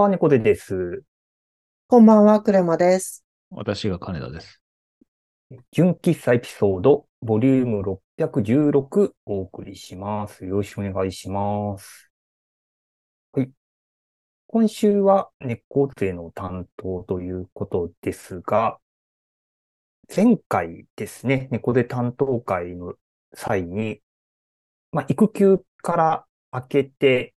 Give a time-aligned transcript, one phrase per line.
[0.00, 1.02] こんばんは、猫背です。
[1.86, 3.22] こんばんは、クレマです。
[3.50, 4.62] 私が金田です。
[5.72, 10.46] 純喫茶エピソード、ボリューム616お送りします。
[10.46, 12.10] よろしくお願いします。
[13.32, 13.50] はい。
[14.46, 18.78] 今週は猫背の担当ということですが、
[20.16, 22.94] 前回ですね、猫背担当会の
[23.34, 24.00] 際に、
[24.92, 27.34] まあ、育休から明けて、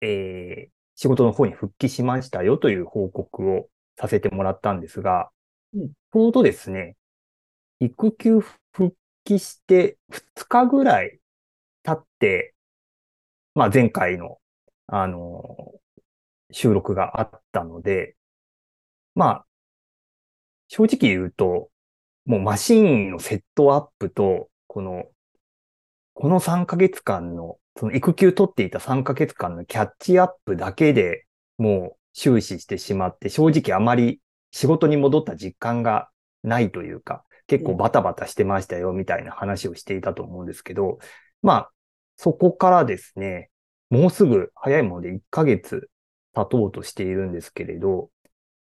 [0.00, 5.30] えー仕事の方に復帰しましたよという報告をさせてもらったんですが、
[5.72, 5.88] うん。
[5.88, 6.94] ちょうどですね、
[7.80, 11.18] 育休復帰して2日ぐらい
[11.84, 12.54] 経って、
[13.54, 14.40] まあ前回の、
[14.88, 15.72] あの、
[16.50, 18.14] 収録があったので、
[19.14, 19.46] まあ、
[20.68, 21.70] 正直言うと、
[22.26, 25.06] もうマシンのセットアップと、この、
[26.12, 31.26] この3ヶ月間の、その育休取っていた3ヶ月間のキャッチアップだけで
[31.58, 36.10] もう終始してしまって、正直あまり仕事に戻った実感が
[36.42, 40.98] ないというか、結構バタバタしてましたよみたいな話をしていたと思うんですけど、
[41.42, 41.70] まあ、
[42.16, 43.50] そこからですね、
[43.90, 45.88] もうすぐ早いもので1ヶ月
[46.34, 48.10] 経とうとしているんですけれど、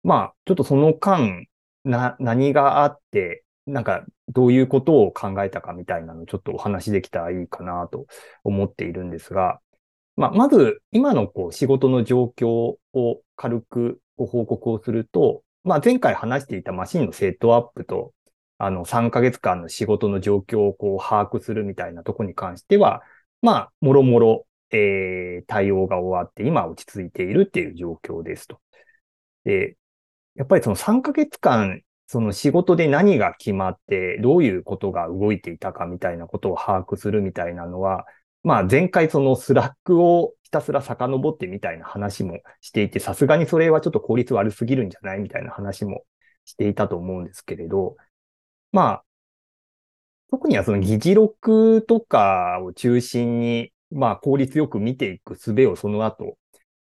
[0.03, 1.47] まあ、ちょっとその間、
[1.84, 8.06] な、何があって、なんか、どういうことを考えたかみたいなのをちょっとお話しできたらいいかなと
[8.43, 9.61] 思っているんですが、
[10.17, 12.79] まあ、まず、今のこう仕事の状況を
[13.37, 18.12] 軽くご報告をすると、まあ、前回話していたマシンのセットアップと、
[18.59, 23.03] あの、3ヶ月間の仕事の状況をこう把握するみたいなとこに関しては、
[23.43, 28.61] まあ、もろもろ、え、対応が終わって、今落ち着いているっていう状況ですと。
[29.44, 29.77] で、
[30.34, 38.04] やっぱりその3ヶ月間、その仕事で何が決まって、どういうことが動いていたかみたいなことを把握するみたいなのは、
[38.42, 46.04] まあ前回その Slack をひたすら遡ってみたいな話もしていて、さすがにそれはちょっと効率悪すぎるんじゃないみたいな話も
[46.44, 47.97] していたと思うんですけれど、
[48.70, 49.04] まあ、
[50.31, 56.37] 特にはその議事録とかを中心に、まあ効率よく見ていく術をその後、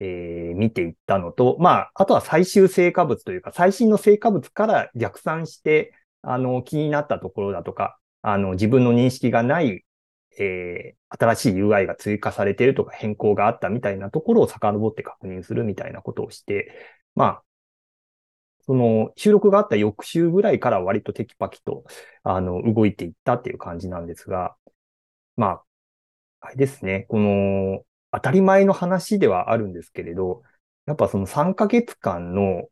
[0.04, 9.86] えー見ていったのと、まあ、あとは最終成果物というか、最新の成果物から逆算して、あの、気になったところだとか、あの、自分の認識がない、
[10.40, 16.74] えー新しい UI が追加されているとか変更があったみたいなところを遡って確認するみたいなことをして、
[17.16, 17.44] まあ、
[18.66, 21.84] その収録があった翌週ぐらいから割とテキパキと、
[22.24, 24.56] あの、動いていったっていう感じなんですが、
[25.38, 25.64] まあ、
[26.42, 30.44] あれですね、この、当たり前の話ではあるんですけれど、
[30.86, 32.68] やっぱその3ヶ月間の、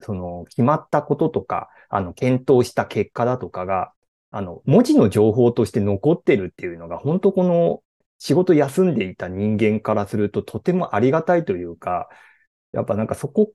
[0.00, 3.92] その決まったこととか、あの、検討した結果だとかが、
[4.30, 7.82] あの、文字の情報として残ってるっていうのが、本当この
[8.18, 12.08] 仕事休んでいた人間からするととてもありがたいというか、
[12.72, 13.52] やっぱなんかそこ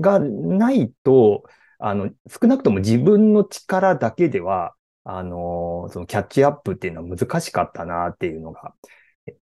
[0.00, 1.44] がないと、
[1.78, 4.74] あの、少なくとも自分の力だけでは、
[5.04, 8.74] あの、そのキャッチアップっていうのは難しかったなっていうのが、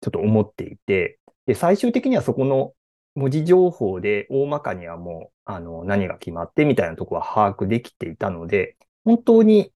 [0.01, 2.73] ちょっと思っていて、で、最終的にはそこの
[3.15, 9.71] 文字情報で大まかにはもう、あの、何が決まってみたいなとこは把握できていたので、本当に、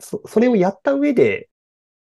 [0.00, 1.48] そ、それをやった上で、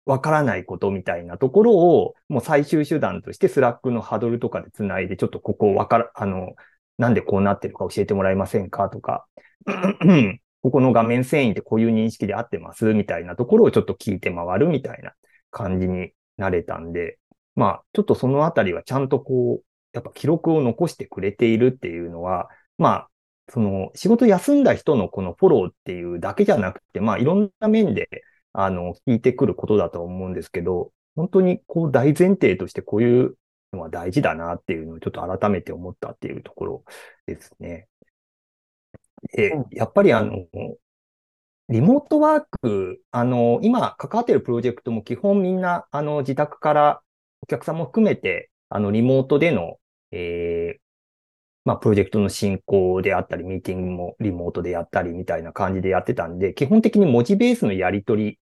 [0.06, 6.56] わからないことみたいなところを、もう最終手段として Slack のハドルとかでつないで、ちょっとここわから、あの、
[6.98, 9.28] なんでこうなってるか教えてもらえませんかとか、
[10.64, 15.14] ここの画面遷移ってこういう認識で合ってますみたいなところをちょっと聞いて回るみたいな
[15.52, 17.20] 感じになれたんで、
[17.56, 23.10] まあ、ちょっとそのあたりはちゃんとこう、やっぱ記録を残してくれているっていうのは、まあ、
[23.50, 28.08] その仕事休んだ人のこのフォローっていうだけじゃなくて、まあいろんな面で、
[28.54, 33.38] あの、聞いてくることだと思うんですけど、本当にこう大前提としてこういう
[33.74, 36.84] のは大事だなっていうのをちょっと改めて思ったっていうところ
[37.26, 37.88] ですね。
[39.34, 40.46] でうん、やっぱりあの、
[41.70, 47.02] リモートワーク、あの、今関わっているプロジェクトも基本みんな、あの、自宅から
[47.42, 49.78] お客さんも含めて、あの、リモートでの、
[50.12, 50.82] えー
[51.66, 58.40] まあ、プロジェクトの進行であったり、ミーティングもリモートでやったりみたいな感じでやってたんで、基本的に文字ベースのやり取り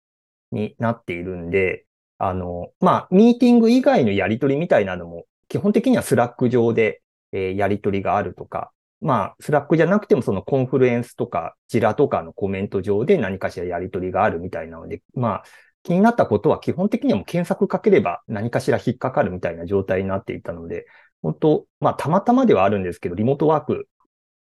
[0.51, 1.85] になっているんで、
[2.19, 7.01] あの、まあ、ミーティング以外のやり取りみたいなのも、基本的には Slack 上で、
[7.33, 8.71] えーやり取りがあるとか、
[9.01, 15.43] まあ、 Slack じゃなくてもその Confluence とか、 Jira とかのコメント上で何かしらやり取りがあるみたいなので、まあ、
[15.88, 20.86] 気になったことは基本的にはもう検索かければ何かしら引っかかるみたいな状態になっていたので、
[21.22, 23.88] 本当、まあ、たまたまではあるんですけど、リモートワーク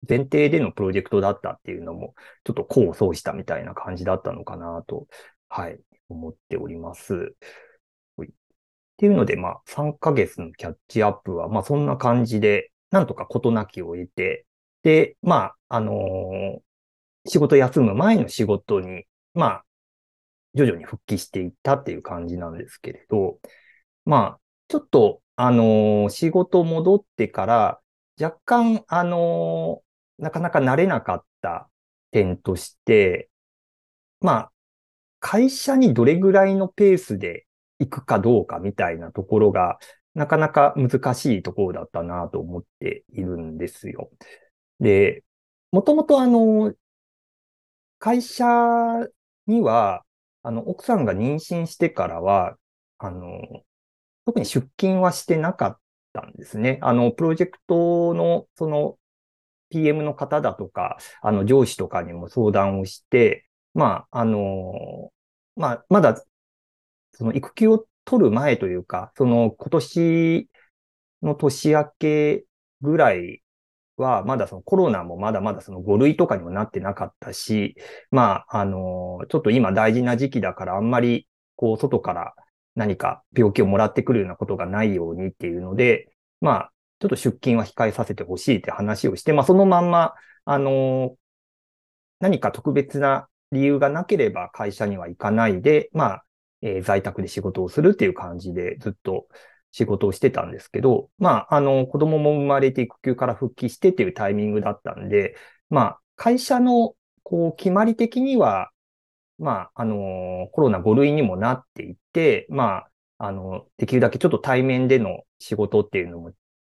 [0.09, 5.07] 前提でのプロジェクトだったっていうのも、ちょっと功を奏したみたいな感じだったのかなと、
[5.49, 7.37] はい、思っております。
[8.21, 8.27] っ
[8.97, 14.45] ていうので、まあ、3ヶ月のキャッチアップは、まあ、そんな感じで、なんとか事なきを得て、
[14.83, 15.37] で、ま
[15.69, 16.61] あ、あのー
[17.27, 19.05] 仕事休む前の仕事に、
[19.35, 19.65] まあ、
[20.59, 23.39] 徐々に復帰していったっていう感じなんですけれど、
[24.05, 27.81] まあ、ちょっと、あのー仕事戻ってから、
[28.21, 31.71] 若干、あのーなかなか慣れなかった
[32.11, 33.31] 点として、
[34.21, 34.53] まあ、
[35.21, 37.47] 会社にどれぐらいのペースで
[37.79, 39.79] 行くかどうかみたいなところが、
[40.15, 44.11] なかなか難しいところだったなと思っているんですよ。
[44.81, 45.25] で、
[45.73, 46.75] もともとあの、
[47.99, 49.09] 会社
[49.47, 50.05] には、
[50.43, 52.57] あの、奥さんが妊娠してからは、
[52.99, 53.41] あの、
[54.27, 55.79] 特に出勤はしてなかっ
[56.13, 56.79] たんですね。
[56.83, 58.99] あの、プロジェクトの、その、
[59.71, 65.13] PM の方だとか、あの、上司とかにも相談をして、まあ、あの、
[65.57, 66.23] まあ、まだ、
[67.13, 70.51] その育休を取る前というか、その今年
[71.23, 72.45] の年明け
[72.83, 73.43] ぐらい
[74.03, 77.77] は、まだそのコロナもまだまだその5類とかにもなってなかったし、
[78.11, 82.35] まあ、あの、ちょっと今大事な時期だからあんまり、こう、外から
[82.75, 86.11] 何か病気をもらってくるようなことがないようにっていうので、
[86.41, 91.17] まあ、ちょっと出勤は控えさせてほしいって話をして、まあ、そのまんま、あの、
[92.21, 96.25] 何か特別な理由がなければ会社には行かないで、まあ、
[96.63, 99.29] えー在宅で仕事をするっていう感じでずっと
[99.73, 105.37] 仕事をしてたんですけど、まあ、あの、子供も生まれて育休から復帰してっていうタイミングだったんで、
[105.71, 108.71] まあ、会社の、こう、決まり的には、
[109.39, 112.87] まあ、あの、コロナ5類にもなっていて、ま
[113.19, 116.33] あ、あの、できるだけちょっと対面での仕事っていうのも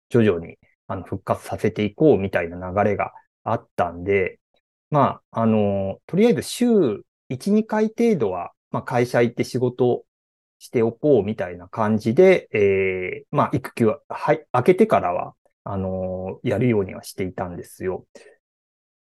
[0.09, 3.13] 徐々に、あの、復活させていこうみたいな流れが
[3.43, 4.39] あったんで、
[4.91, 10.05] まあ、あの、とりあえず週1、2回程度は、まあ、会社行って仕事
[10.59, 15.35] しておこうみたいな感じで、えー、まあ、育休は、はい、明けてからは、
[15.67, 18.07] あのやるようにはしていたんですよ。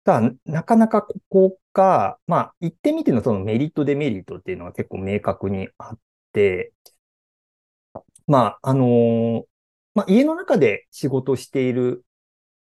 [0.05, 5.99] ただ、なかなかここが、まあ、言ってみてのそのメリット、デメリットっていうのは結構明確にあっ
[6.33, 6.73] て、
[8.27, 9.45] まあ、あの
[9.95, 12.05] まあ、家の中で仕事している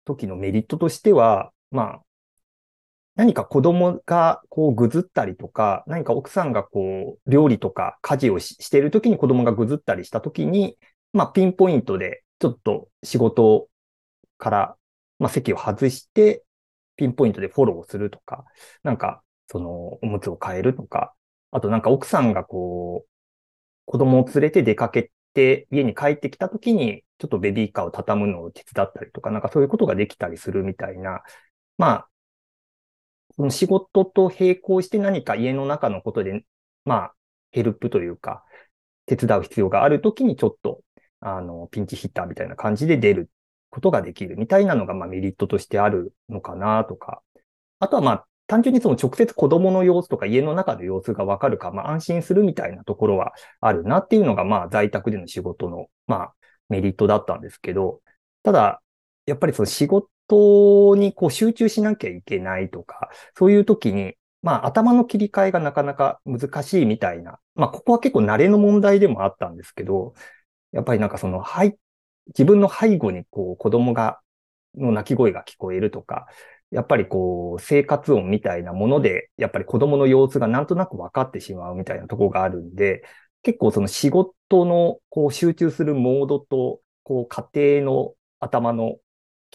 [0.04, 2.02] 時のメリットとしては、まあ、
[3.14, 10.78] 何か子供がこうぐずったりとか、何か奥さんがこう料理とか家事をしている時に子供がぐずったりした時に、
[11.12, 13.68] まあピンポイントでちょっと仕事
[14.38, 14.76] から、
[15.18, 16.44] まあ席を外して、
[16.96, 18.44] ピンポイントでフォローするとか、
[18.82, 21.14] なんかそのおむつを変えるとか、
[21.50, 23.08] あとなんか奥さんがこう、
[23.84, 31.22] 子供を連れて出かけて家に帰ってきた時に、ちょっとベビーカーを畳むのを手伝ったりとか、なんかそういうことができたりするみたいな、
[31.78, 32.08] まあ、
[33.36, 36.44] その仕事と並行して何か家の中のことで、
[36.84, 37.14] まあ、
[37.50, 38.44] ヘルプというか、
[39.06, 40.80] 手伝う必要があるときにちょっと、
[41.20, 43.30] あの、ピンチヒッターみたいな感じで出る
[43.70, 47.22] ことができるみたいなのが、まあメリットとしてあるのかなとか。
[47.78, 56.34] あとはまあ、単純にその直接子供の様子とか家の中の様子がわかるか、まあ安心するみたいなところはあるなっていうのが、まあ在宅での仕事の、まあ
[56.68, 58.00] メリットだったんですけど、
[58.42, 58.82] ただ、
[59.26, 60.08] やっぱりその仕事
[60.96, 70.14] にこう集中しなきゃいけないとか、そういう時に、まあ頭の切り替えがなかなか難しいみたいな、まあここは結構慣れの問題でもあったんですけど、
[70.72, 71.76] やっぱりなんかその、はい、
[72.28, 74.20] 自分の背後にこう子供が、
[74.76, 76.26] の泣き声が聞こえるとか、
[76.70, 83.02] やっぱりこう生活音みたいなもので、やっぱり子供の様子がなんとなく分かってしまうみたいなとこがあるんで、
[83.42, 88.96] 結構その仕事のこう集中するモードと、こう家庭の頭の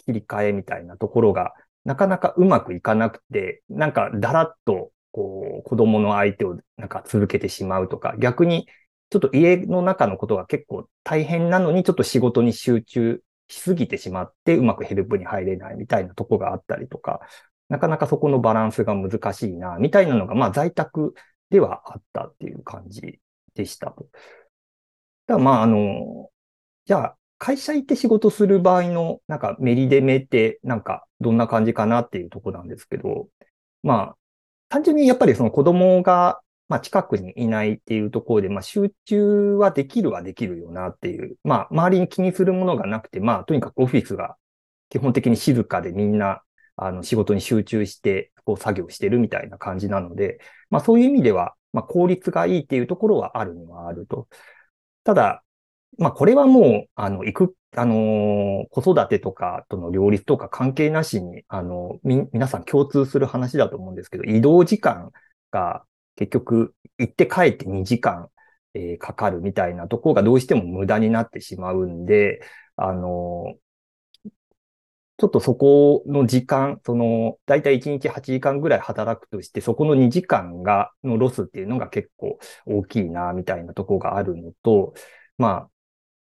[0.08, 1.52] 切り替えみたいなところが、
[1.84, 8.66] なかなかうまくいかなくて、なんかだらっと、こう、子供の相手をなんか続けてしまうとか、逆に、
[9.10, 17.20] ちょっと家の中のことが結構大変なのに、ちょっと仕事に集中しすぎてしまって、うまくヘルプに入れないみたいなとこがあったりとか、
[17.68, 21.14] なかなかそこのバランスが難しいな、みたいなのが、まあ在宅
[21.50, 23.20] ではあったっていう感じ
[23.54, 24.06] でしたと。
[25.26, 26.30] だまあ、あの、
[26.86, 33.28] じゃあ、会社行って仕事する場合の、なんかメリデメって、なんかどんな感じかなっていうとこなんですけど、
[33.82, 34.16] まあ、
[34.68, 44.36] 単純にやっぱりその子供が、まあ近くにいないっていうところで、まあ集中はできるはできるよなっていう、まあ周りに気にするものがなくて、まあとにかくオフィスが
[44.90, 46.42] 基本的に静かでみんな、
[46.76, 50.40] あの仕事に集中して、こう作業してるみたいな感じなので、
[50.70, 54.28] まあそういう意味では、まあ効率がいいっていうところはあるにはあると。
[55.04, 55.42] ただ、
[55.96, 65.10] まあこれはもう、あの、行く、あのー子育てとかとの両立とか関係なしに、あの、み、皆さん共通する話だと思うんですけど、移動時間
[65.50, 65.84] が
[66.16, 68.28] 結局行って帰って2時間、
[68.74, 72.40] えーかかるみたいなところがどうしても無駄になってしまうんで、
[72.76, 73.58] あのー
[75.18, 84.94] ちょっとそこの時間、その、だいたい1日8時間ぐらい働くとして、そこの2時間が、のロスっていうのが結構大きいな、みたいなところがあるのと、
[85.36, 85.70] まあ、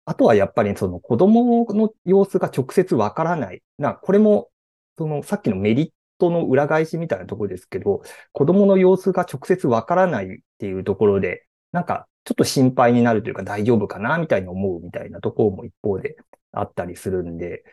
[0.05, 3.63] あとはやっぱりその子供の様子が直接わからない。
[3.77, 4.49] な、これも、
[4.97, 16.17] そのさっきのメリットの裏返しみたいなところですけど、子供の様子が直接わからないっていうところで、なんかちょっと心配になるというか大丈夫かなみたいに思うみたいなところも一方で
[16.51, 17.63] あったりするんで、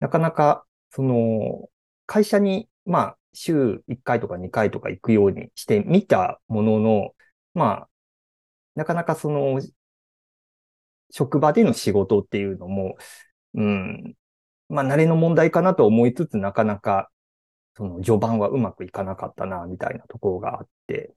[0.00, 1.68] なかなか、その、
[2.06, 7.14] 会社に、まあ、週1回とか2回とか行くようにしてみたものの、
[7.54, 7.88] まあ、
[8.74, 9.60] なかなかその、
[11.10, 12.96] 職場での仕事っていうのも、
[13.54, 14.14] うん、
[14.68, 17.10] まあ、慣れの問題かなと思いつつ、なかなか、
[17.76, 21.14] その序盤はうまくいかなかったな、みたいなところがあって、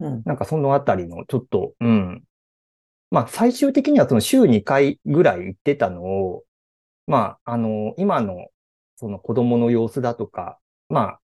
[0.00, 0.22] うん。
[0.24, 2.24] なんかそのあたりのちょっと、うん。
[3.10, 6.44] まあ、最終的にはその週2回ぐらい行ってたのを、
[7.06, 8.48] まあ、あの、今の
[8.96, 10.58] その子供の様子だとか、
[10.88, 11.20] まあ、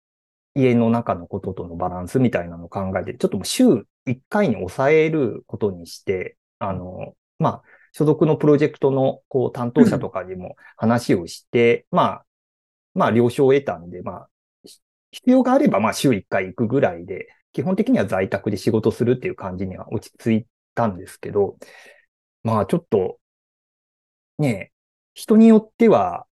[0.54, 3.64] 家の中のこととのバランスみたいなのを考えて、ちょっともう週
[4.06, 12.24] 1回に抑えることにして、あの、まあ、所属のプロジェクトのこう担当者とかにも話をして、まあ、
[12.94, 14.28] まあ、了承を得たんで、まあ、
[15.10, 21.56] 必要があれば、まあ、週1回行くぐらいで、基本的には在宅で仕事するっていう感じには落ち着いたんですけど、
[22.42, 23.18] まあ、ちょっと、
[24.38, 24.72] ね、
[25.14, 26.26] 人によっては、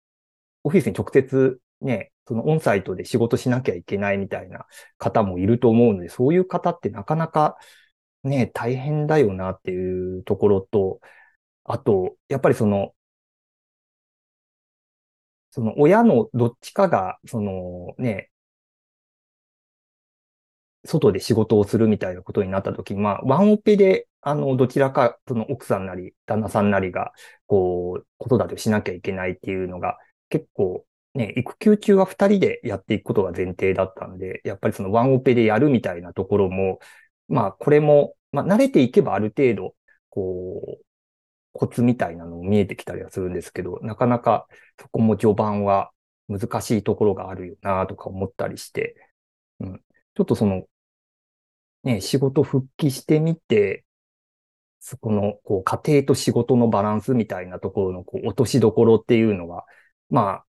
[0.62, 4.66] オフィスに直接ね、そのオンサイトで仕事しなきゃいけないみたいな
[4.98, 7.56] 方もいると思うので、そういう方ってなかなか
[8.26, 11.00] ね、大変だよなっていうところと、
[11.64, 12.94] あと、やっぱりその、
[15.50, 18.30] その親のどっちかが、そのね、
[20.84, 27.12] 外で仕事をするみたいなことになった時に、まあ、ワンオペで、あの、どちらか、その奥さんなり、旦那さんなりが、
[27.46, 36.78] こう、子育てをしなきゃいけないっていうのが、結構、ね、育休中は二人でやっていくことが前提だったんで、やっぱりそのワンオペでやるみたいなところも、
[37.28, 39.74] まあ、これも、まあ、慣れていけばある程度、
[40.10, 40.84] こう、
[41.52, 44.46] コツみたいなのも見えてきたりはするんですけど、なかなか
[44.78, 45.90] そこも序盤は
[46.28, 48.96] 難しいところがあるよなとか思ったりして、
[49.60, 49.78] うん、
[50.14, 50.64] ちょっとその、
[51.84, 53.84] ね、仕事復帰してみて、
[54.80, 59.66] そこの、こう、家庭と仕事のバランスみたいなところの、こう、落としどころっていうのは、
[60.10, 60.44] ま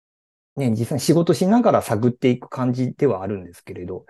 [0.56, 4.06] あ、ね、実際仕事しながら探っていく感じではあるんですけれど、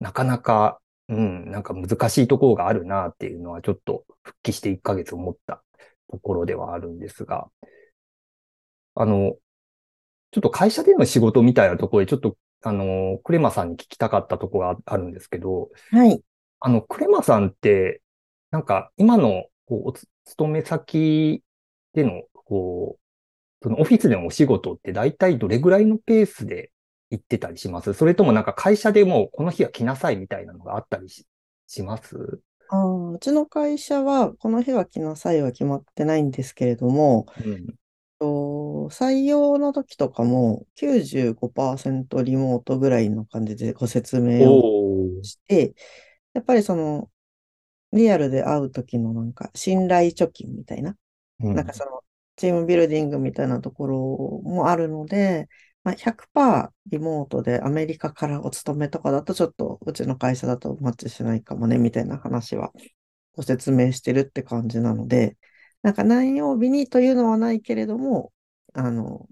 [0.00, 5.62] なかなか、うん、なんか難しいところがあるなっていうのは、ちょっと復帰して1ヶ月思った
[6.10, 7.48] ところではあるんですが、
[8.94, 9.36] あの、
[10.32, 16.20] ちょっと会社での仕事みたいなところで、ちょっと、あの、クレマさんに聞きたかったところがあるんですけど、はい。
[16.60, 18.02] あの、クレマさんって、
[18.50, 19.94] なんか、今の、こう、お
[20.24, 21.42] 勤め先
[21.92, 23.06] での、こう、
[23.62, 26.70] そのオフィスでのお仕事って大体どれぐらいのペースで
[27.10, 27.94] 行ってたりします？
[27.94, 31.26] それともなんか会社でもこの日は来なさいみたいなのがあったりし
[31.66, 32.40] します？
[32.68, 37.66] あーうちの会社は、この日は来なさいは決まってないんですけれども、うん。
[38.18, 45.22] と採用の時とかも95%リモートぐらいの感じでご説明を。
[45.22, 45.74] して、
[46.34, 47.10] やっぱりその、
[47.92, 50.96] リアルで会う時のなんか信頼貯金みたいな、
[51.40, 51.54] うん。
[51.54, 52.02] なんかその、
[52.36, 53.98] チームビルディングみたいなところ
[54.44, 55.48] もあるので、
[55.86, 62.72] まあ、100%リモートでアメリカからお勤めとかだとちょっとうちの会社だとマッチしないかもねみたいな話は
[63.34, 65.36] ご説明してるって感じなので、
[65.82, 68.32] なんか何曜日にというのはないけれども、
[68.74, 69.28] あの、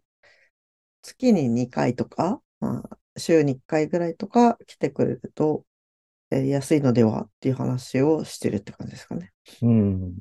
[1.02, 5.64] 月に2回とか、まあ、週に1回ぐらいとか来てくれると
[6.30, 9.32] やりやすいのではっていう話をしてるって感じですかね。
[9.60, 10.18] うん。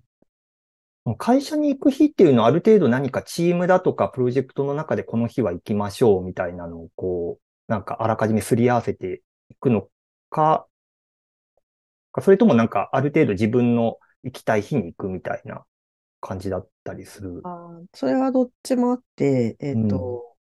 [1.17, 9.89] 会社に行く日っていうのはある程度何かチームだとかプロジェクトの中でこの日は行きましょうみたいなのをこう、なんかあらかじめすり合わせていくの
[10.29, 10.65] か、
[12.22, 15.65] それともなんかある程度自分の行きたい日に行くみたいな
[16.22, 17.41] 感じだったりする？
[17.43, 19.88] あーそれはどっちもあって、えっうん。
[19.89, 20.38] と、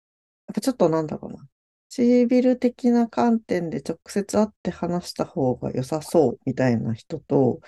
[0.47, 1.47] やっぱちょっとなんだろうな。
[1.87, 7.61] シービル的な観点で直接会って話した方が良さそうみたいな人と、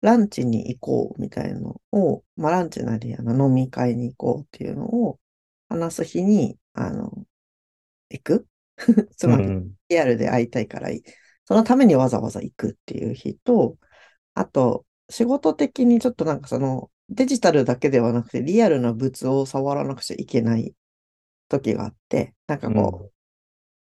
[0.00, 5.18] ランチに行こうみたいなのを、まあランチなりあの飲み会に行こうっていうのを
[5.68, 7.12] 話す日に、あの、
[8.10, 8.46] 行く？
[9.16, 9.70] つまり、うん。
[9.88, 11.02] リアルで会いたいからいい、
[11.44, 13.76] そのためにわざわざ行くっていう日と、
[14.34, 20.74] あと、仕事的にちょっとなんかその、デジタルだけではなくて、リアルな物を触らなくちゃいけない
[21.48, 23.04] 時があって、なんかこう、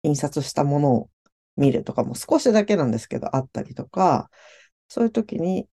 [0.06, 0.10] うん。
[0.10, 1.10] 印刷したものを
[1.56, 4.30] 見るとかも少しだけなんですけど、あったりとか、
[4.88, 5.66] そういう時に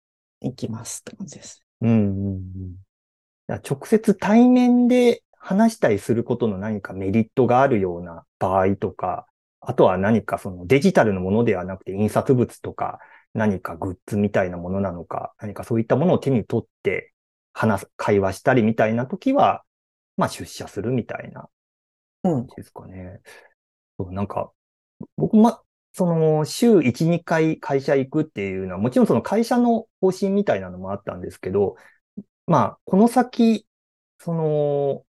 [0.44, 1.64] 行きますって感じです。
[1.80, 1.90] うん。
[1.90, 2.76] うん。
[3.48, 9.26] 直接対面で話したりすることの何かメリットがあるような場合とか、
[9.60, 12.98] あとは何かそのデジタルのものではなくて印刷物とか
[13.32, 17.12] 何かグッズみたいなものなのか、何かそういったものを手に取って
[17.52, 19.62] 話す、会話したりみたいな時は、
[20.16, 21.48] まあ出社するみたいな
[22.22, 22.46] うん。
[22.46, 23.20] ですかね。
[23.98, 24.52] そう、なんか、
[25.16, 25.60] 僕ま、
[25.94, 31.76] その、週1、2回会社行くっていうのは、もちろんその会社の方針みたいなのもあったんですけど、
[32.46, 33.66] まあ、この先、
[34.18, 35.06] その、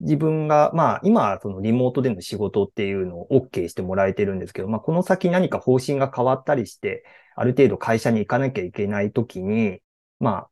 [0.00, 7.04] 自分が、まあ、今、そのリモートでの仕事っていうのを OK してもらえてるんですけど、まあ、この先何か方針が変わったりして、
[7.36, 9.80] ある程度会社に行かなきゃいけないときに、
[10.20, 10.50] まあ、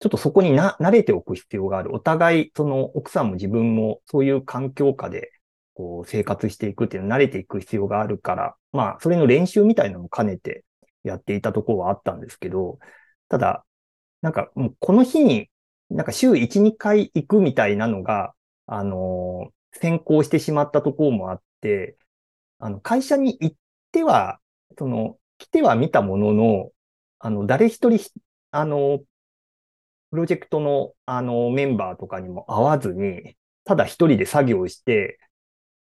[0.00, 1.94] ちょっとそこにな、慣れておく必要がある。
[1.94, 5.30] お互い、その奥さんも自分もそういう環境下で、
[5.74, 10.64] こう、生活していくっていうの慣れていく必要があるから、まあ、それの練習みたいなのも兼ねて
[11.04, 12.78] やっていたところはあったんですけど、
[13.28, 13.64] ただ、
[14.22, 15.50] なんかもうこの日に、
[15.90, 18.34] なんか週1、2回行くみたいなのが、
[18.66, 21.96] あのー先行してしまったところもあって、
[22.58, 23.56] あの、会社に行っ
[23.92, 24.40] ては、
[24.78, 26.70] その、来ては見たものの、
[27.18, 27.98] あの、誰一人、
[28.50, 29.04] あの、
[30.10, 35.18] プロジェクトの、あの、メンバーとかにも会わずに、ただ一人で作業して、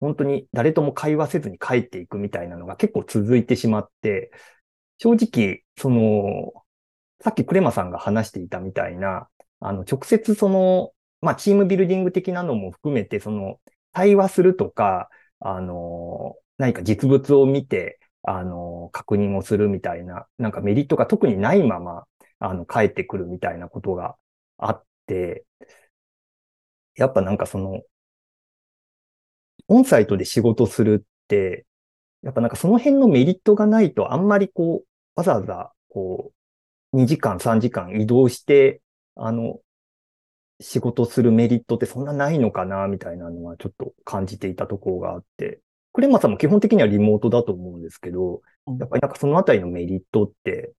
[0.05, 4.31] 本当に誰とも会話せずに帰っていくみたいなのが結構続いてしまって、
[5.00, 6.53] 正直、その、
[7.21, 13.59] さっきクレマさんが話していたみたいな、あの、直接その、まあ、チームビルディング的なのも含めて、その、
[13.93, 15.09] 対話するとか、
[15.39, 22.05] あの、何か実物を見て、あの、確認をするみたいな、なんかメリットが特にないまま、
[22.39, 24.15] あの、帰ってくるみたいなことが
[24.57, 25.45] あって、
[26.95, 27.82] やっぱなんかその、
[29.67, 31.65] オンサイトで仕事するって、
[32.23, 36.32] やっぱなんかその辺のメリットがないと、あんまりこう、わざわざ、こ
[36.93, 38.82] う、2時間、3時間移動して、
[39.15, 39.60] あの、
[40.62, 45.62] 仕事するメリットってそんなないのかな、みたいなのはちょっと感じていたところがあって、
[45.93, 48.78] クレマさんも基本的にはリモートだと思うんですけど、うん。
[48.78, 50.73] やっぱりなんかそのあたりのメリットって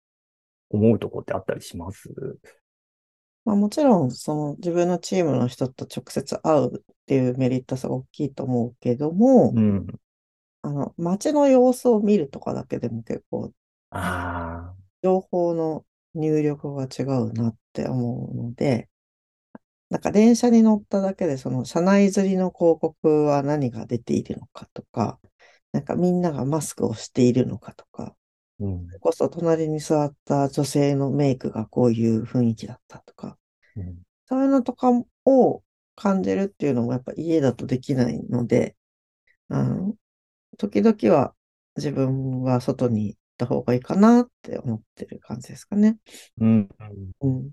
[0.71, 2.11] 思うとこってあったりします？
[3.47, 9.87] まあもちろん、その自分のチームの人と直接会うっていうメリットすごい大きいと思うけども、うん。
[10.63, 13.53] あの、街の様子を見るとかだけでも結構
[13.91, 18.89] ああ、情報の入力が違うなって思うので、
[19.89, 25.21] なんか電車に乗っただけでその車内吊りの広告は何が出ているのかとか、
[25.73, 28.17] なんかみんながマスクをしているのかとか、
[28.61, 33.39] うんそれこそ隣に座った女性のメイクがこういう雰囲気だったとか、
[33.77, 34.91] うんそういうのとか
[35.25, 35.63] を
[35.95, 38.77] 感じるっていうのもやっぱ家だとできないので、
[39.49, 39.97] あの、
[40.59, 41.35] 時々は
[41.77, 45.99] 自分は外に行った方がいいかなって思ってる感じですかね。
[46.41, 46.69] うん。
[47.23, 47.53] うん。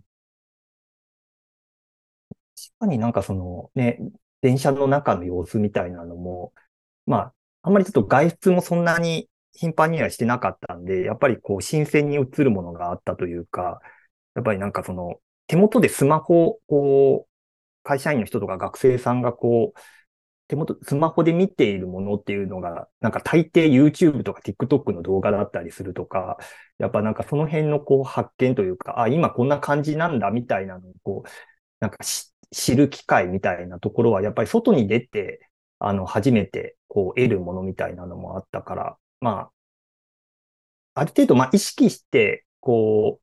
[2.55, 3.99] 確かになんかそのね、
[4.41, 6.53] 電車の中の様子みたいなのも、
[7.05, 13.81] まあ、あんまりちょっと外出もそんなに頻繁にはしてなかったんで、やっぱりこう新鮮に映るものがあったというか、
[14.35, 17.29] やっぱりなんかその手元でスマホ、こう、
[17.83, 19.79] 会社員の人とか学生さんがこう、
[20.47, 26.37] 手元、スマホで見ているものっていうのが、なんか大抵 YouTube とか TikTok の動画だったりするとか、
[26.79, 31.29] やっぱなんかその辺のこう発見というか、あ、今こんな感じなんだみたいなのをこう、
[31.79, 31.97] なんか
[32.51, 39.51] 知る機会みたいなところは、やっぱり外に出て、あの、初めてこう得るものみたいなのもあったから、ま
[40.95, 43.19] あ、ある程度、まあ意識して、こ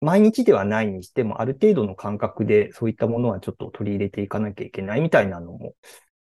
[0.00, 5.74] う、毎日ではないにしても、ある程度の感覚でそういったものはちょっと取り入れていかなきゃいけないみたいなのも、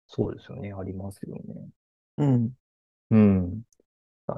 [0.07, 1.43] そうですよね、ありますよね。
[2.17, 2.53] うん。
[3.11, 3.63] うん。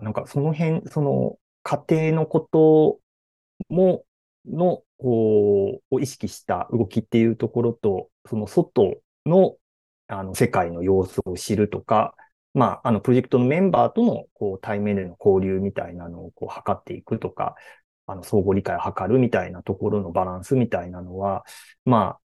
[0.01, 2.99] なんかその辺、その家庭のこと
[3.69, 4.05] も、
[4.45, 9.57] の、こう、を意識した動きっていうところと、その外の、
[10.07, 12.15] あの、世界の様子を知るとか、
[12.53, 17.55] まあ、あの、プロジェクトのメンバーとの、こう、対面での交流みたいなのを、こう、図っていくとか、
[18.07, 21.45] あの、相互理解を図るみたいなところのバランスみたいなのは、
[21.85, 22.21] まあ、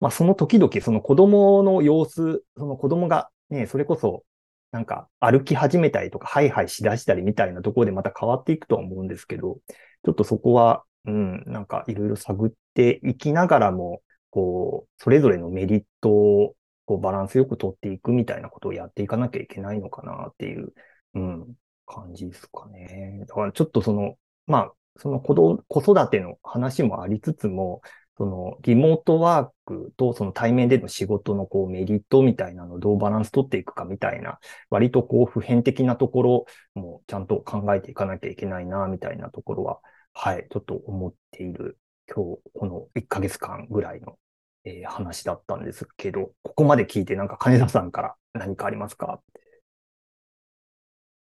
[0.00, 4.24] まあ、その時々、その子供の様子、その子供がね、それこそ、
[4.72, 9.58] なんか歩き始めたりとか、ハイハイしだしたりみたいなところでまた変わっていくとは思うんですけど、
[10.04, 20.72] ちょっとそこは、うん、なんかいろいろ探っていきながらも、こう、それぞれのメリットを、こう、バランスよく取っていくみたいなことをやっていかなきゃいけないのかなっていう、
[21.14, 21.54] うん、
[21.86, 23.24] 感じですかね。
[23.28, 24.16] だからちょっとその、
[24.46, 27.82] まあ、その子供、子育ての話もありつつも、
[28.18, 34.38] そのリモートワークとその対面での仕事のこうメリットみたいなのをどうバランス取っていくかみたいな、
[34.70, 39.80] 割とこう普遍的なところもちゃんと考えていかなきゃいけないな、みたいなところは、
[40.12, 44.18] はい、ちょっと思っている今日この1ヶ月間ぐらいの
[44.64, 49.20] えー話だったんですけど、ここまで聞いてなんか金田さんから何かありますか？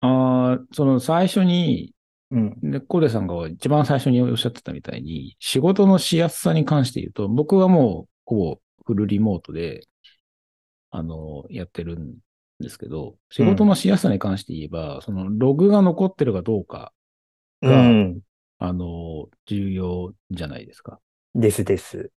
[0.00, 1.94] ああ、その最初に、
[2.30, 2.60] うん。
[2.60, 9.82] で、コーデさんが一番最初におっしゃってたみたいに、仕事のしやすさに関して言うと、僕はもう、ほぼフルリモートで、
[10.90, 12.16] あの、やってるん
[12.60, 16.92] ですけど、仕事のしやすさに関して言えば、そのログが残ってるかどうか
[17.62, 18.20] がうん。
[18.58, 21.00] あの、重要じゃないですか。
[21.34, 22.10] ですです。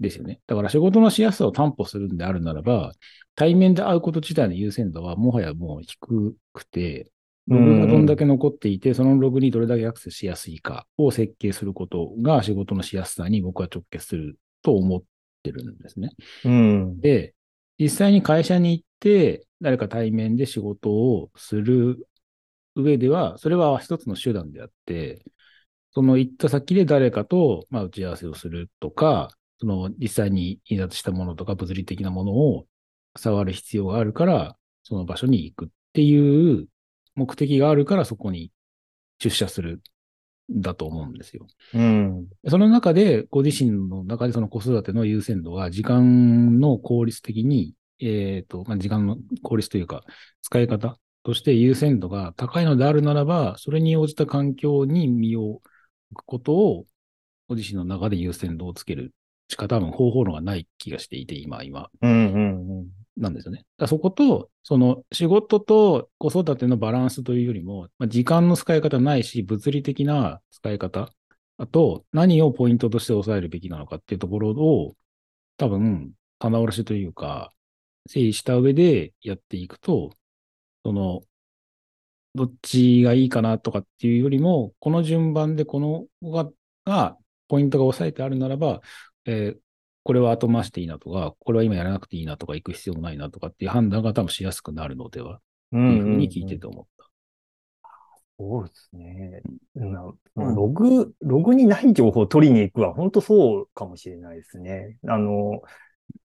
[0.00, 0.40] ですよね。
[0.46, 2.92] だから仕事のしやすさを担保するんであるならば、
[3.34, 7.10] 対面で会うこと自体の優先度はもはやもう低くて、
[7.48, 15.02] ログがどんだけ残っていて、そのログにどれだけアクセスしやすいかを設計することが仕事のしやすさに僕は直結すると思っ
[15.42, 16.10] てるんですね。
[16.44, 17.00] うん。
[17.00, 17.34] で、
[17.78, 22.06] 実際に会社に行って、誰か対面で仕事をする
[22.76, 25.24] 上では、それは一つの手段であって、
[25.94, 29.30] その行った先で誰かと、まあ、打ち合わせをするとか、
[29.62, 32.66] その実際に印刷したものとか物理的なものを
[33.16, 36.66] 触る必要があるから、その場所に行くっていう
[37.14, 38.50] 目的があるからそこに
[39.20, 39.80] 出社する
[40.52, 41.46] んだと思うんですよ。
[41.74, 42.26] うん。
[42.48, 50.02] その中で、ご自身の中でその子育ての優先度が時間の効率的に、えっ、と、まあ、時間の効率というか、
[50.42, 55.62] 使い方として優先度が高いのであるならば、それに応じた環境に身を置
[56.16, 56.84] くことを、
[57.46, 59.14] ご自身の中で優先度をつける
[59.52, 62.10] しか多分方法論がない気がしていて、今、今、うん。
[62.10, 62.38] う
[62.84, 62.86] ん。
[63.18, 63.66] なんですよね。
[63.76, 71.10] だそこと、その仕事と子育てのバランスというよりも、まあ、時間の使い方ないし、物理的な使い方、
[71.58, 74.96] あと何をポイントとして抑えるべきなのかっていうところを、
[75.58, 77.52] 多分、棚卸しというか、
[78.08, 80.12] 整理した上でやっていくと、
[80.82, 81.20] その、
[82.34, 85.78] どっちがいいかなとかっていうよりも、この順番でこ
[86.22, 86.50] のが、
[86.86, 88.80] がポイントが押さえてあるならば、
[89.26, 89.60] えー
[90.04, 95.80] これは後回していいなとか、これは今やらなくていいなとか、行く必要もないなとかっていう判断が多分しやすくなるのでは、とうん。
[95.92, 97.08] いうふうに聞いてて思った。
[98.38, 99.42] そうですね。
[100.34, 104.98] ログ、ログにない情報を取りに行くは本当そうかもしれないですね。
[105.06, 105.62] あの、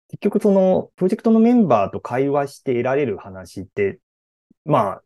[0.10, 4.00] 結局そのプロジェクトのメンバーと会話して得られる話って、
[4.66, 5.04] まあ、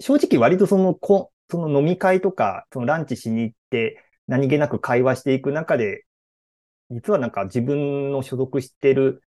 [0.00, 6.06] 正直割とそのこ、その飲み会とか、そのランチしに行って何気なく会話していく中で、
[6.94, 9.22] 実はなんか自分の所属してる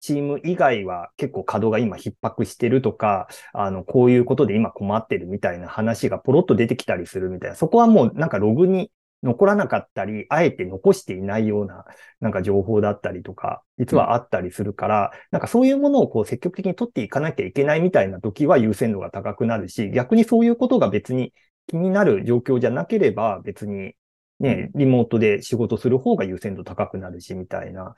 [0.00, 8.90] チーム以外は結構稼働が今逼迫してるとか、あの、こういうことで今困ってるみたいな話がポロッと出てきたりするみたいな、そこはもうなんかログに
[9.22, 11.84] 残らなかったり、あえて残していないような、
[12.20, 21.32] なんか情報だったりとか、実はあったりするから、なんかそういうものをこう積極的に取っていかなきゃいけないみたいな時は優先度が高くなるし、逆にそういうことが別に
[21.68, 23.94] 気になる状況じゃなければ別に
[24.42, 27.94] ね、リモートで仕事する方が優先度高くなるし、みたいな。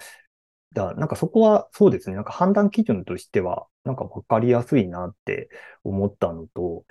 [0.72, 2.16] だなんかそこはそうですね。
[2.16, 5.48] なんか判断基準としては、なんかわかりやすいなって
[5.85, 6.85] 思ったのと、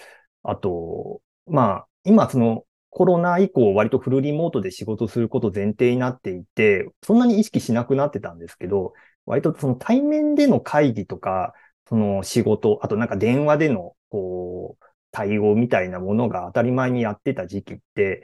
[0.43, 8.93] あと、まあ、今そのコロナ以降割とフルリモートで仕事すること前提になっていて、そんなに意識しなくなってたんですけど、
[9.25, 11.53] 割とその対面での会議とか、
[11.89, 18.23] その仕事、あとなんか電話での、こう、対応みたいなものが当たり前にやってた時期って、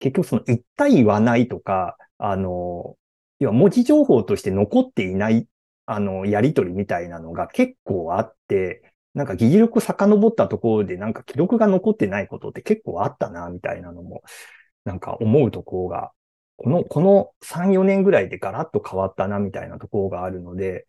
[0.00, 2.96] 結局その言った言わないとか、あの、
[3.38, 5.48] 要は文字情報として残っていない、
[5.86, 8.82] あの、やりとりみたいなのが結構あって、
[9.14, 14.22] なんか議事録遡ったところでなんか記録が残ってないことって結構あったな、みたいなのも、
[14.84, 16.12] なんか思うところが、
[16.56, 20.86] この、この3、4年ぐらいでガラッと変わったな、みたいなところがあるので、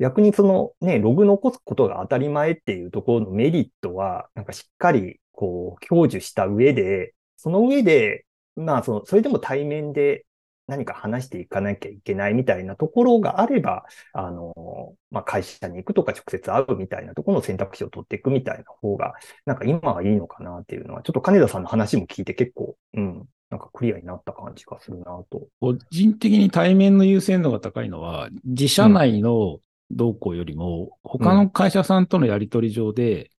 [0.00, 8.24] 逆にそのね、ログ残すことが当たり前っていうところのメリットは、なんかしっかりこう、享受した上で、その上で、
[8.58, 10.24] まあ、その、それでも対面で
[10.68, 19.14] 何か話していかなきゃいけないみたいなところがあれば、あの、まあ、会社に行くとか直接会うみたいなところの選択肢を取っていくみたいな方が、
[19.46, 25.48] なんか今はいいのかなっていうのは、ちょっと金田さんの話も聞いて結構、うん、なんかクリアになった感じがするなと。
[25.58, 33.30] 個人的に対面の優先度が高いのは、自社内の動向よりも、他の会社さんとのやり取り上で、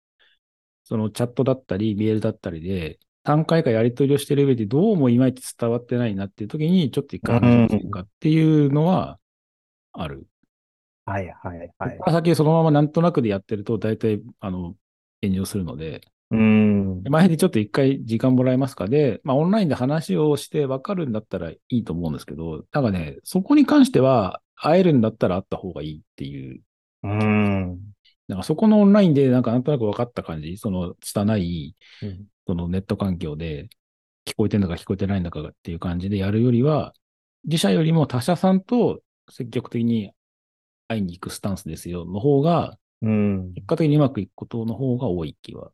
[0.84, 9.20] そのチャットだったり、メールだったりで、何回かやり取りをしてる上で、どうもいまいち伝わってないなっていう時に、ちょっと一回話しませんかっていうのは
[9.94, 10.26] ある。
[11.06, 14.76] はいはいはい先そのままなんとなくでやってると、大体、あの、
[15.22, 16.02] 炎上するので、
[16.32, 17.02] うん。
[17.10, 26.62] 前でちょっと一回時間もらえますかで、まあオンラインで話をして分かるんだったらいいと思うんですけど、なんかね、そこに関しては会えるんだったら会った方がいいっていう、
[27.04, 27.80] うん。
[28.28, 33.70] なんかそこのオンラインでなんかなんとなく分かった感じ、その拙い、うんそのネット環境で
[34.26, 36.94] 聞こえてるんだか聞こえてないんだかっていう感じでやるよりは、
[37.44, 40.14] 自社よりも他社さんと積極的に
[40.88, 43.54] 会いに行くスタンスですよの方が、うん。
[43.54, 45.70] 結果的にうまくいくことの方が多い気は。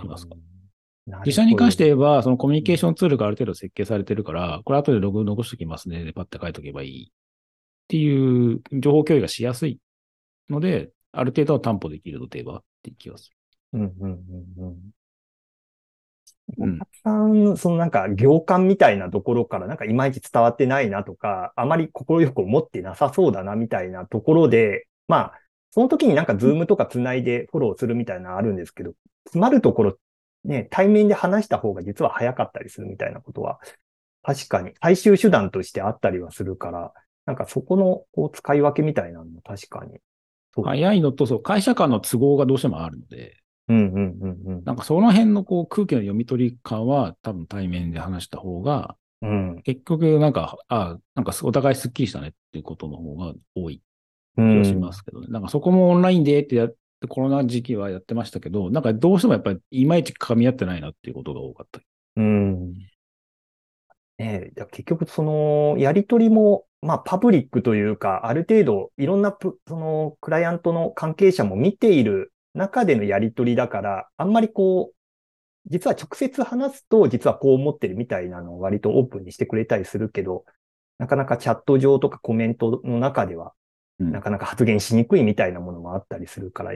[0.00, 0.36] しますか？
[1.24, 6.04] 自社に関して言えば、そのコミュニケーションツールがある程度設計されてるから、これ後でログ残しておきますね。
[6.04, 7.10] で、パッて書いとけばいい。
[7.10, 7.12] っ
[7.88, 9.80] ていう情報共有がしやすい
[10.48, 13.32] ので、ある程度は担保できるのではっていう気がす
[13.72, 14.18] うんうんうん
[14.58, 14.76] うん。
[16.50, 16.64] る。
[16.64, 25.32] うんたくさん、そのなんか行間みたいなところからなんかいまいち伝わってないなとか、あまり心よく思ってなさそうだなみたいなところで、まあ、
[25.70, 28.92] その時になんかズームとかつないでフォローするみたいなのあるんですけど、
[29.24, 29.98] 詰まるところ、
[30.44, 33.60] ね、対面で話した方が実は早かったりするみたいなことは、
[34.22, 36.92] 確かに最終手段としてあったりはするから、
[37.26, 39.98] なんかそこのこう使い分けみたいなのも確かに。
[40.62, 43.36] 早いのと、そう、会社間の都合がどうしてもあるので。
[43.68, 49.62] なんかその辺のこう空気の読み取り感は多分対面で話した方が、うん。
[49.62, 53.82] 結局なんか、あなんかお互いスッキリしたねっていうことの方が多い
[54.36, 55.26] 気うんがしますけどね。
[55.28, 56.76] なんかそこもオンラインでってやって、
[57.08, 61.80] コロナ時期はやってましたけど、なんかどうしてもやっぱりいまいち噛み合ってないなっていうことが多かった。
[62.16, 62.74] うん。
[62.74, 62.90] ね
[64.18, 74.94] え、だ結局そのやりとりも、まあパブリックというか、ある程度いろんなプそのクライアントの関係者も見ている中でのやりとりだから、あんまりこう、
[75.66, 80.44] 実は直接話すと、実はこう思ってるみたいなのを割とオープンにしてくれたりするけど、
[80.98, 83.52] なかなかチャット上とかコメントの中では、
[83.98, 86.72] うんなかなか発言しにくいみたいなものもあったりするから、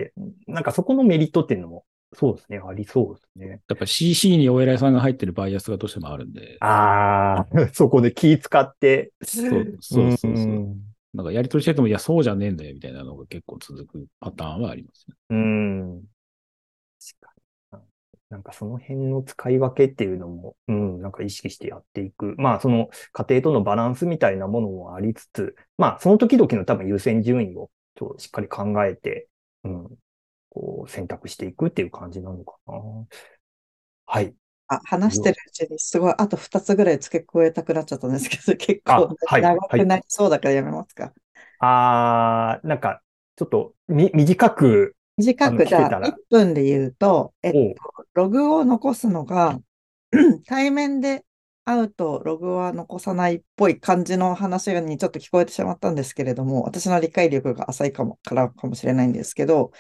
[0.46, 3.48] なんかそこのメリットっていうのも、そうですね、ありそうですね。
[3.48, 9.12] やっぱり CC にお偉いさんが入ってるバイアスがどうしてもあるんで、ああ、そこで気使って。
[9.22, 15.16] そうそうそうそううんなんかやりとりしてても、いや、そうじゃねえんだよみたいなのが結構続くパターンはありますね。
[15.31, 16.03] うん。
[17.00, 17.81] 確かに。
[18.31, 22.35] なんかその辺の使い分けっていうのも、うん、なんか意識してやっていく。
[22.37, 29.29] まあその家庭とのバランスみたいなものもありつつ、まあその時々の多分優先順位をちょっとしっかり考えて、
[29.62, 29.88] うん、
[30.50, 32.74] こう選択していくっていう感じなのかな。
[34.07, 34.35] はい。
[34.68, 41.12] あ、話してるうちにすごい、あと2つぐらい付け加えたくなっちゃったんですけど、 結あ構はい長くなりそうだからやめますか？
[41.59, 43.03] あー、なんか
[43.37, 46.18] ちょっとみ短く、短くじゃあ聞けたら。
[46.18, 47.83] 1分で言うと、えっと
[48.14, 49.61] ログを残すのが、
[50.46, 51.24] 対面で
[51.64, 59.72] 会うとログは残さないっぽい感じの話にちょっと聞こえてしまったんですけれども、私の理解力が浅いかも、からかもしれないんですけど、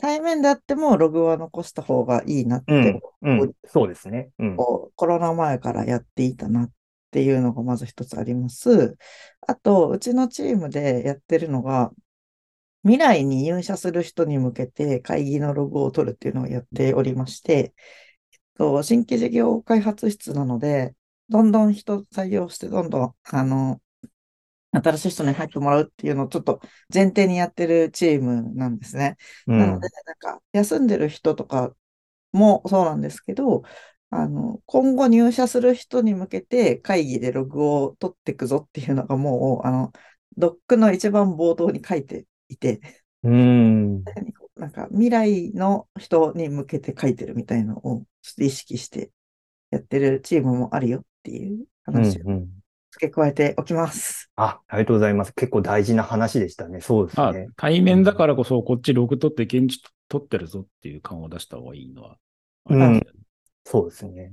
[0.00, 4.30] 対面であってもログは残した方がいいなって、うん、うん、そうですね。
[4.38, 4.56] うん。
[4.56, 6.70] こうコロナ前からやっていたなっ
[7.10, 8.96] ていうのがまず一つあります。
[9.46, 11.90] あと、うちのチームでやってるのが、
[12.82, 17.74] 未来に入社する人に向けて会議のログを取るっていうのをやっておりまして、
[18.32, 20.94] えっと、新規事業開発室なので、
[21.28, 23.80] どんどん人採用して、どんどん、あの、
[24.72, 26.60] 新しい人に入ってもらうっていうのをちょっと
[26.92, 29.16] 前提にやってるチームなんですね。
[29.46, 31.74] うんなので、なんか、休んでる人とか
[32.32, 33.62] もそうなんですけど、
[34.10, 39.92] あの、今後入社する人に向けて会議でログを取っていくぞっていうのがもう、あの、
[40.36, 42.80] ドックの一番冒頭に書いていて、
[43.22, 44.02] うん。
[44.56, 49.10] なんか未来の人に向けて書いてるみたいのをちょっと意識して
[49.70, 52.59] やってるチームもあるよっていう話をうんうん
[52.90, 54.30] 付け加えておきます。
[54.36, 55.34] あ、ありがとうございます。
[55.34, 56.80] 結構大事な話でしたね。
[56.80, 57.48] そうですあね。
[57.56, 62.16] 対面だからこそ、こっちログ取って現地取ってるぞっていう感を出した方がいいのは、
[62.68, 63.02] うん
[63.64, 64.32] そうですね。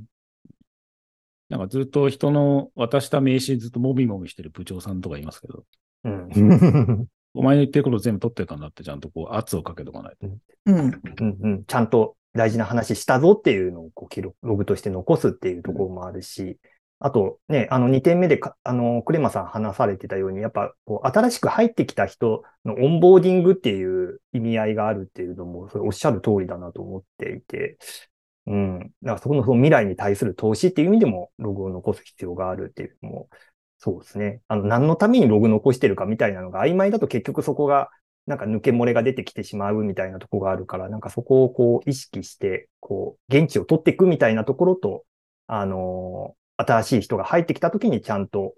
[1.49, 5.63] なんかずっと人の渡した名刺ずっともみもみしてる部長さんとかいますけど、
[6.03, 6.29] うん。
[7.33, 10.27] お前の言ってること全部取ってるかなってちゃんとこう圧をかけとかないと。
[10.65, 11.01] うん。
[11.19, 16.57] うんうん、ちゃんと大事な話したぞっていうのをこう記録、ログとして残すっていうところもあるし、
[16.99, 27.77] あとね、あの2点目で、あの、クレマさん話されてたように、やっぱこう新しく入ってきた人のオンボーディングっていう意味合いがあるっていうのも、それおっしゃる通りだなと思っていて、
[28.47, 28.79] うん。
[28.79, 33.29] だからそこのその未来に対する投資っていう意味でもログを残す必要があるっていうのも、
[33.77, 34.41] そうですね。
[34.47, 37.91] あの、何のためにログ残してるかみたいなのが曖昧だと結局そこが
[38.25, 45.05] なんか抜け漏れが出てきてしまうみたいなとこがあるから、なんかそこをこう意識して、こう、現地を取っていくみたいなところと、
[45.47, 48.53] あの新しい人が入ってきた時にちゃんと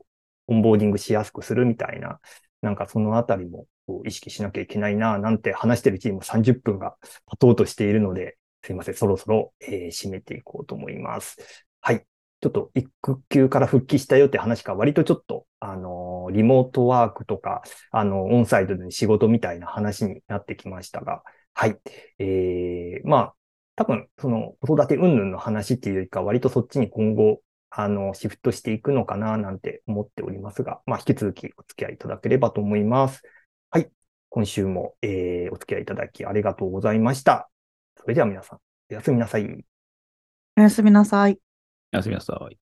[0.48, 2.20] オンボーディングしやすくするみたいな、
[2.62, 3.66] なんかそのあたりも
[4.06, 11.38] 意識しなきゃいけないな、なんて話してるうちにも30分が経とうとしているので、すいません、そろそろ、えー締めていこうと思います。
[11.82, 12.06] はい。
[12.42, 21.80] ちょっと育休から復帰したよって話が割とちょっと、あのーリモートワークとか、あの、オンサイトでの仕事みたいな話になってきましたが、はい。
[22.20, 23.36] えー、まあ、
[23.76, 33.22] 多分、その、子育て云々の話っていうよりか、割とそっちに今後、あの、シフトしていくのかななんて思っておりますが、まあ、引き続きお付き合いいただければと思います。
[33.70, 33.90] はい。
[34.30, 37.50] 今週も、えー、お付き合いいただきありがとうございました。
[37.98, 38.60] それでは皆さん、
[38.92, 39.66] おやすみなさい。
[40.58, 41.40] おやすみなさい。
[41.94, 42.69] おやすみなさい。